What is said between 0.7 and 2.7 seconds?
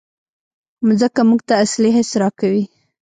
مځکه موږ ته اصلي حس راکوي.